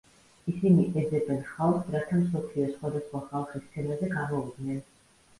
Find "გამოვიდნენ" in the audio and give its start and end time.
4.15-4.81